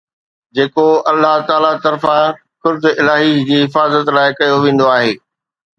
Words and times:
جيڪو 0.55 0.85
الله 1.11 1.33
تعاليٰ 1.49 1.73
طرفان 1.85 2.25
ڪرد 2.63 2.83
الاهي 3.01 3.37
جي 3.47 3.61
حفاظت 3.65 4.13
لاءِ 4.19 4.37
ڪيو 4.39 4.55
ويندو 4.65 4.91
آهي 4.97 5.13